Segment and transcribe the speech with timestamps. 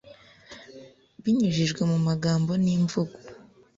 [1.23, 3.17] binyujijwe mu magambo n’imvugo